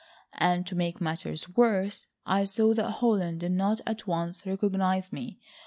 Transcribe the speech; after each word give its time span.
And 0.39 0.65
to 0.65 0.73
make 0.75 0.99
matters 0.99 1.47
worse, 1.49 2.07
I 2.25 2.43
saw 2.45 2.73
that 2.73 2.89
Holland 2.89 3.41
did 3.41 3.51
not 3.51 3.81
at 3.85 4.07
once 4.07 4.43
recognise 4.47 5.13
me. 5.13 5.37